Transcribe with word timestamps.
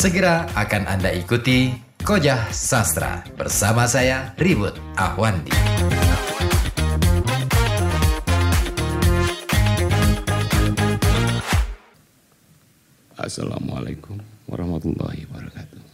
Segera 0.00 0.48
akan 0.56 0.88
Anda 0.88 1.12
ikuti 1.12 1.76
Kojah 2.00 2.48
Sastra 2.56 3.20
bersama 3.36 3.84
saya 3.84 4.32
Ribut 4.40 4.72
Ahwandi. 4.96 5.52
Assalamualaikum 13.12 14.16
warahmatullahi 14.48 15.28
wabarakatuh. 15.28 15.84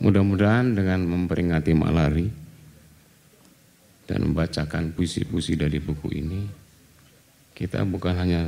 Mudah-mudahan 0.00 0.72
dengan 0.72 1.04
memperingati 1.04 1.76
malari 1.76 2.41
membacakan 4.32 4.96
puisi-puisi 4.96 5.60
dari 5.60 5.76
buku 5.76 6.08
ini, 6.16 6.40
kita 7.52 7.84
bukan 7.84 8.16
hanya 8.16 8.42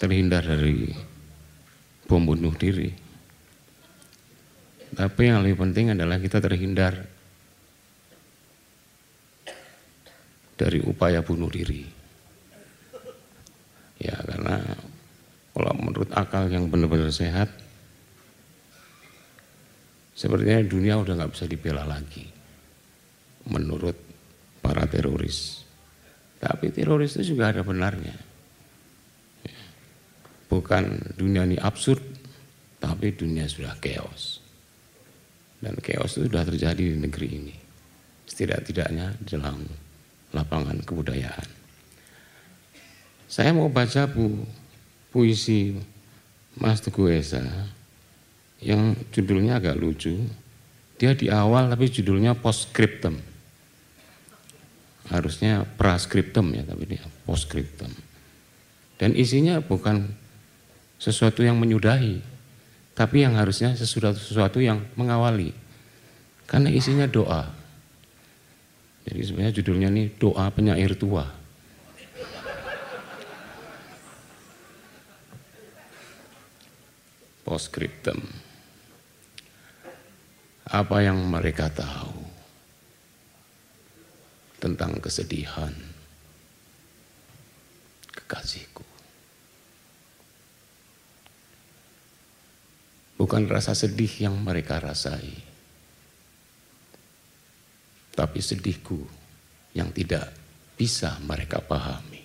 terhindar 0.00 0.40
dari 0.48 0.88
bom 2.08 2.24
bunuh 2.24 2.56
diri, 2.56 2.88
tapi 4.96 5.28
yang 5.28 5.44
lebih 5.44 5.60
penting 5.60 5.92
adalah 5.92 6.16
kita 6.16 6.40
terhindar 6.40 7.04
dari 10.56 10.80
upaya 10.84 11.20
bunuh 11.20 11.52
diri. 11.52 11.84
Ya 14.00 14.16
karena 14.20 14.56
kalau 15.52 15.72
menurut 15.76 16.08
akal 16.16 16.48
yang 16.48 16.68
benar-benar 16.72 17.12
sehat, 17.12 17.52
sepertinya 20.16 20.64
dunia 20.64 20.96
udah 21.00 21.12
nggak 21.22 21.32
bisa 21.36 21.44
dibela 21.48 21.84
lagi. 21.88 22.41
Menurut 23.50 23.98
para 24.62 24.86
teroris. 24.86 25.66
Tapi 26.38 26.70
teroris 26.70 27.18
itu 27.18 27.34
juga 27.34 27.50
ada 27.50 27.62
benarnya. 27.66 28.14
Bukan 30.50 31.16
dunia 31.16 31.48
ini 31.48 31.56
absurd, 31.56 32.02
tapi 32.82 33.14
dunia 33.14 33.46
sudah 33.48 33.78
chaos. 33.78 34.42
Dan 35.62 35.78
chaos 35.78 36.18
itu 36.18 36.26
sudah 36.26 36.42
terjadi 36.42 36.82
di 36.92 36.98
negeri 36.98 37.28
ini. 37.30 37.56
Setidak-tidaknya 38.26 39.16
dalam 39.26 39.62
lapangan 40.34 40.82
kebudayaan. 40.82 41.48
Saya 43.32 43.54
mau 43.56 43.72
baca 43.72 44.04
bu, 44.10 44.44
puisi 45.08 45.72
Mas 46.58 46.84
Teguh 46.84 47.16
Esa 47.16 47.40
yang 48.60 48.92
judulnya 49.08 49.56
agak 49.56 49.80
lucu. 49.80 50.20
Dia 51.00 51.16
di 51.16 51.32
awal 51.32 51.72
tapi 51.72 51.88
judulnya 51.88 52.36
postscriptum. 52.36 53.31
Harusnya 55.10 55.66
prascriptum 55.66 56.54
ya, 56.54 56.62
tapi 56.62 56.86
dia 56.86 57.02
postscriptum. 57.26 57.90
Dan 59.02 59.18
isinya 59.18 59.58
bukan 59.58 60.06
sesuatu 61.02 61.42
yang 61.42 61.58
menyudahi, 61.58 62.22
tapi 62.94 63.26
yang 63.26 63.34
harusnya 63.34 63.74
sesuatu, 63.74 64.14
sesuatu 64.14 64.62
yang 64.62 64.86
mengawali. 64.94 65.50
Karena 66.46 66.70
isinya 66.70 67.10
doa. 67.10 67.50
Jadi 69.02 69.20
sebenarnya 69.26 69.54
judulnya 69.58 69.88
ini 69.90 70.04
doa 70.14 70.46
penyair 70.54 70.94
tua. 70.94 71.26
Postscriptum. 77.42 78.22
Apa 80.62 81.02
yang 81.02 81.18
mereka 81.26 81.68
tahu 81.68 82.21
tentang 84.62 85.02
kesedihan 85.02 85.74
kekasihku. 88.14 88.86
Bukan 93.18 93.50
rasa 93.50 93.74
sedih 93.74 94.22
yang 94.22 94.38
mereka 94.38 94.78
rasai, 94.78 95.34
tapi 98.14 98.38
sedihku 98.38 99.02
yang 99.74 99.90
tidak 99.90 100.30
bisa 100.78 101.18
mereka 101.26 101.58
pahami. 101.58 102.22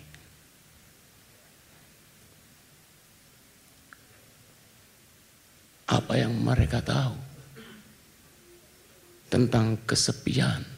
Apa 5.89 6.13
yang 6.21 6.37
mereka 6.37 6.85
tahu 6.85 7.17
tentang 9.33 9.81
kesepian 9.89 10.76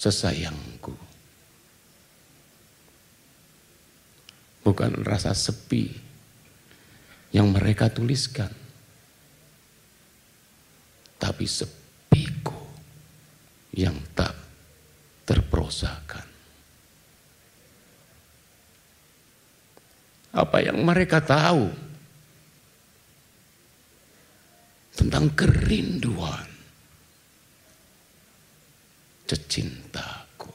sesayangku. 0.00 0.96
Bukan 4.64 5.04
rasa 5.04 5.36
sepi 5.36 5.92
yang 7.36 7.52
mereka 7.52 7.92
tuliskan, 7.92 8.48
tapi 11.20 11.44
sepiku 11.44 12.56
yang 13.76 13.96
tak 14.16 14.32
terprosakan. 15.28 16.28
Apa 20.30 20.58
yang 20.62 20.80
mereka 20.80 21.20
tahu 21.20 21.68
tentang 24.94 25.32
kerinduan 25.34 26.49
cecintaku. 29.50 30.54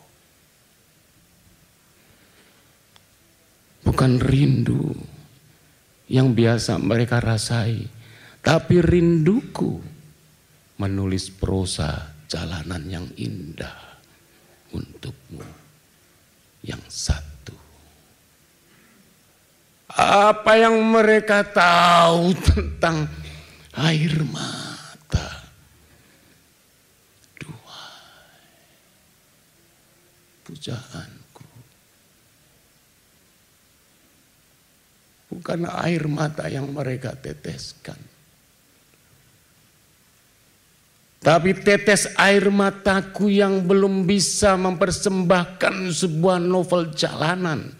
Bukan 3.84 4.24
rindu 4.24 4.96
yang 6.08 6.32
biasa 6.32 6.80
mereka 6.80 7.20
rasai, 7.20 7.84
tapi 8.40 8.80
rinduku 8.80 9.84
menulis 10.80 11.28
prosa 11.28 12.16
jalanan 12.32 12.88
yang 12.88 13.08
indah 13.20 14.00
untukmu 14.72 15.44
yang 16.64 16.82
satu. 16.88 17.54
Apa 19.96 20.56
yang 20.56 20.80
mereka 20.80 21.44
tahu 21.44 22.32
tentang 22.48 23.12
air 23.76 24.24
mata? 24.24 24.65
Pujaanku. 30.46 31.46
Bukan 35.34 35.66
air 35.66 36.06
mata 36.06 36.46
yang 36.46 36.70
mereka 36.70 37.18
teteskan. 37.18 37.98
Tapi 41.26 41.58
tetes 41.58 42.06
air 42.22 42.54
mataku 42.54 43.34
yang 43.34 43.66
belum 43.66 44.06
bisa 44.06 44.54
mempersembahkan 44.62 45.90
sebuah 45.90 46.38
novel 46.38 46.94
jalanan 46.94 47.74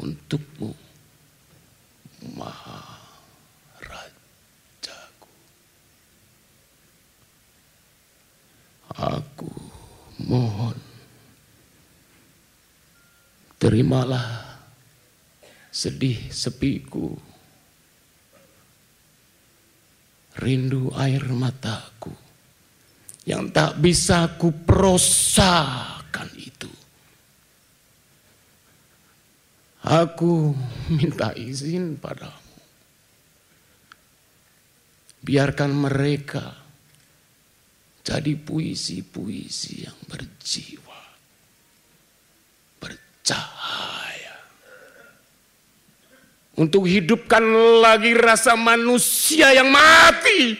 untukmu, 0.00 0.72
Maha 2.32 2.80
Rajaku. 3.84 5.28
Aku 8.96 9.52
mohon, 10.30 10.78
terimalah 13.58 14.62
sedih 15.74 16.30
sepiku 16.30 17.18
rindu 20.38 20.94
air 20.94 21.26
mataku 21.34 22.14
yang 23.26 23.50
tak 23.50 23.82
bisa 23.82 24.38
ku 24.38 24.54
prosakan 24.54 26.30
itu. 26.38 26.70
Aku 29.84 30.54
minta 30.94 31.34
izin 31.34 31.98
padamu. 31.98 32.38
Biarkan 35.20 35.70
mereka 35.76 36.59
jadi 38.10 38.34
puisi-puisi 38.34 39.86
yang 39.86 39.94
berjiwa, 40.10 41.02
bercahaya. 42.82 44.34
Untuk 46.58 46.90
hidupkan 46.90 47.38
lagi 47.78 48.10
rasa 48.18 48.58
manusia 48.58 49.54
yang 49.54 49.70
mati. 49.70 50.58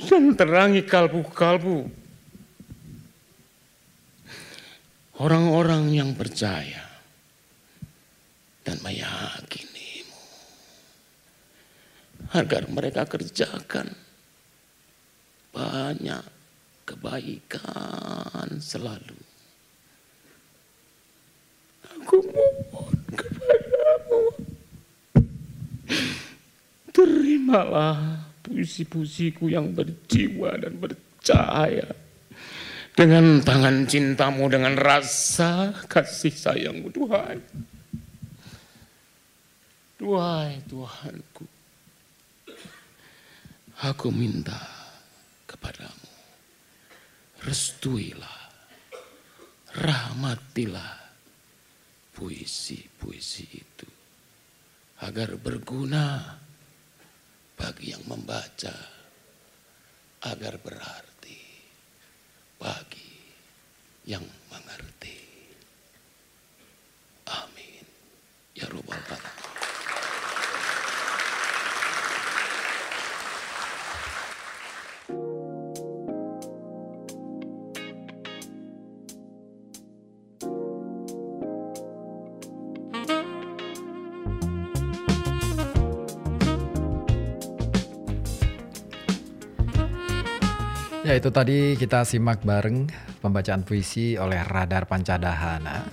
Dan 0.00 0.32
terangi 0.32 0.80
kalbu-kalbu 0.80 1.92
orang-orang 5.20 5.92
yang 5.92 6.16
percaya 6.16 6.88
dan 8.64 8.80
meyakinimu. 8.80 9.75
Agar 12.34 12.66
mereka 12.66 13.06
kerjakan 13.06 13.94
banyak 15.54 16.24
kebaikan 16.86 18.62
selalu. 18.62 19.18
Aku 21.96 22.22
mohon 22.28 22.98
kepadamu, 23.14 24.22
terimalah 26.94 28.30
puisi-puisiku 28.44 29.50
yang 29.50 29.74
berjiwa 29.74 30.60
dan 30.60 30.78
bercahaya 30.78 31.88
dengan 32.96 33.44
tangan 33.44 33.84
cintamu, 33.84 34.48
dengan 34.48 34.72
rasa 34.76 35.72
kasih 35.84 36.32
sayangmu, 36.32 36.88
Tuhan. 36.92 37.38
Tuhan, 39.96 40.60
Tuhanku, 40.68 41.44
aku 43.84 44.08
minta 44.08 44.56
kepadamu, 45.44 46.12
restuilah, 47.44 48.40
rahmatilah 49.76 50.96
puisi-puisi 52.16 53.44
itu 53.52 53.88
agar 55.04 55.36
berguna 55.36 56.24
bagi 57.52 57.92
yang 57.92 58.04
membaca 58.08 58.72
agar 60.24 60.56
berarti 60.56 61.40
bagi 62.56 63.12
yang 64.08 64.24
mengerti. 64.48 65.25
Ya 91.06 91.14
itu 91.14 91.30
tadi 91.30 91.78
kita 91.78 92.02
simak 92.02 92.42
bareng 92.42 92.90
pembacaan 93.22 93.62
puisi 93.62 94.18
oleh 94.18 94.42
Radar 94.42 94.90
Pancadahana 94.90 95.86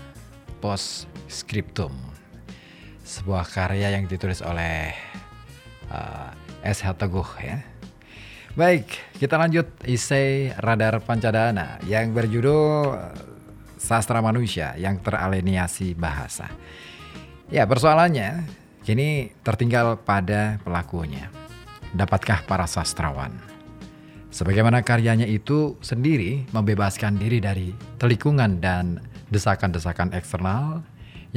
Post 0.57 1.05
Scriptum 1.29 1.93
sebuah 3.05 3.45
karya 3.45 3.93
yang 3.93 4.09
ditulis 4.09 4.41
oleh 4.41 4.89
uh, 5.93 6.33
S.H. 6.65 6.97
Teguh 6.97 7.29
ya. 7.45 7.61
Baik, 8.57 8.89
kita 9.21 9.37
lanjut 9.37 9.69
isai 9.85 10.49
Radar 10.57 10.97
Pancadana 11.05 11.77
yang 11.85 12.09
berjudul 12.09 12.97
Sastra 13.77 14.17
Manusia 14.17 14.73
yang 14.81 14.97
teraleniasi 14.97 15.93
bahasa. 15.93 16.49
Ya, 17.53 17.69
persoalannya 17.69 18.49
kini 18.81 19.29
tertinggal 19.45 19.93
pada 20.01 20.57
pelakunya. 20.65 21.29
Dapatkah 21.93 22.41
para 22.49 22.65
sastrawan 22.65 23.52
Sebagaimana 24.33 24.81
karyanya 24.81 25.29
itu 25.29 25.77
sendiri 25.85 26.49
membebaskan 26.49 27.21
diri 27.21 27.37
dari 27.37 27.69
telikungan 28.01 28.57
dan 28.57 28.97
desakan-desakan 29.29 30.09
eksternal 30.17 30.81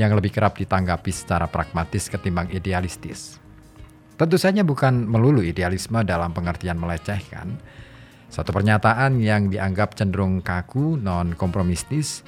yang 0.00 0.16
lebih 0.16 0.32
kerap 0.32 0.56
ditanggapi 0.56 1.12
secara 1.12 1.44
pragmatis 1.44 2.08
ketimbang 2.08 2.48
idealistis. 2.48 3.36
Tentu 4.16 4.40
saja 4.40 4.64
bukan 4.64 5.04
melulu 5.04 5.44
idealisme 5.44 6.00
dalam 6.08 6.32
pengertian 6.32 6.80
melecehkan. 6.80 7.60
Satu 8.32 8.48
pernyataan 8.56 9.20
yang 9.20 9.52
dianggap 9.52 9.92
cenderung 9.92 10.40
kaku, 10.40 10.96
non-kompromistis, 10.96 12.24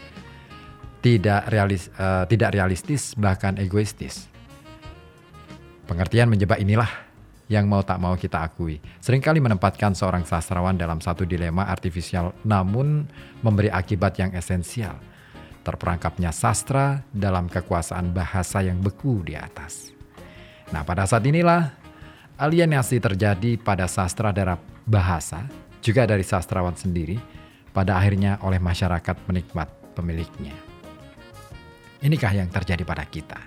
tidak, 1.00 1.48
realis, 1.48 1.88
uh, 1.96 2.28
tidak 2.28 2.52
realistis, 2.52 3.16
bahkan 3.16 3.56
egoistis. 3.56 4.28
Pengertian 5.88 6.28
menjebak 6.28 6.60
inilah 6.60 7.07
yang 7.48 7.64
mau 7.64 7.80
tak 7.80 7.96
mau 7.98 8.14
kita 8.14 8.44
akui. 8.44 8.78
Seringkali 9.00 9.40
menempatkan 9.40 9.96
seorang 9.96 10.28
sastrawan 10.28 10.76
dalam 10.76 11.00
satu 11.00 11.24
dilema 11.24 11.64
artifisial 11.64 12.36
namun 12.44 13.08
memberi 13.40 13.72
akibat 13.72 14.20
yang 14.20 14.30
esensial. 14.36 15.00
Terperangkapnya 15.64 16.32
sastra 16.32 17.04
dalam 17.12 17.48
kekuasaan 17.48 18.12
bahasa 18.12 18.64
yang 18.64 18.80
beku 18.80 19.24
di 19.24 19.36
atas. 19.36 19.92
Nah 20.72 20.84
pada 20.84 21.08
saat 21.08 21.24
inilah 21.24 21.72
alienasi 22.36 23.00
terjadi 23.00 23.56
pada 23.60 23.88
sastra 23.88 24.32
darah 24.32 24.60
bahasa, 24.84 25.44
juga 25.80 26.04
dari 26.04 26.24
sastrawan 26.24 26.76
sendiri, 26.76 27.16
pada 27.72 27.96
akhirnya 27.96 28.40
oleh 28.44 28.60
masyarakat 28.60 29.16
menikmat 29.28 29.68
pemiliknya. 29.96 30.54
Inikah 31.98 32.30
yang 32.30 32.48
terjadi 32.48 32.86
pada 32.86 33.02
kita? 33.04 33.40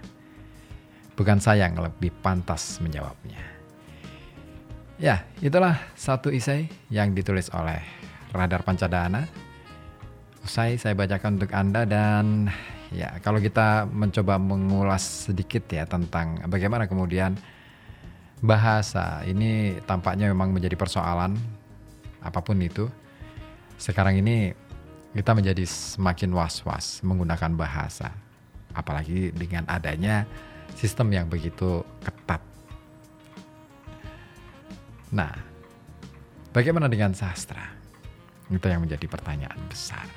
Bukan 1.15 1.39
saya 1.39 1.69
yang 1.69 1.80
lebih 1.80 2.12
pantas 2.19 2.81
menjawabnya. 2.83 3.60
Ya, 5.01 5.25
itulah 5.42 5.81
satu 5.98 6.30
isai 6.30 6.69
yang 6.94 7.18
ditulis 7.18 7.50
oleh 7.57 7.81
Radar 8.38 8.62
Pancadana. 8.62 9.25
Usai 10.45 10.77
saya 10.77 10.94
bacakan 10.94 11.42
untuk 11.42 11.50
Anda 11.57 11.89
dan 11.89 12.53
ya 12.94 13.18
kalau 13.25 13.42
kita 13.42 13.89
mencoba 13.89 14.38
mengulas 14.38 15.25
sedikit 15.25 15.65
ya 15.74 15.89
tentang 15.89 16.45
bagaimana 16.45 16.86
kemudian 16.86 17.33
bahasa 18.45 19.25
ini 19.25 19.81
tampaknya 19.89 20.30
memang 20.30 20.53
menjadi 20.53 20.77
persoalan 20.77 21.33
apa 22.21 22.38
pun 22.45 22.62
itu. 22.62 22.86
Sekarang 23.81 24.21
ini 24.21 24.53
kita 25.18 25.33
menjadi 25.33 25.65
semakin 25.65 26.30
was-was 26.30 27.01
menggunakan 27.01 27.57
bahasa. 27.57 28.13
Apalagi 28.77 29.33
dengan 29.33 29.65
adanya 29.65 30.30
sistem 30.77 31.09
yang 31.09 31.25
begitu 31.25 31.81
ketat 32.06 32.50
Nah, 35.11 35.35
bagaimana 36.55 36.87
dengan 36.87 37.11
sastra? 37.11 37.67
Itu 38.47 38.63
yang 38.67 38.87
menjadi 38.87 39.07
pertanyaan 39.11 39.59
besar. 39.67 40.07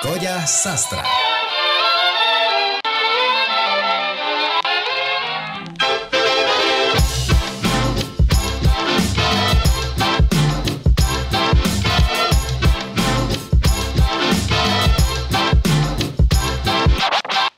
Koja 0.00 0.42
Sastra. 0.48 1.04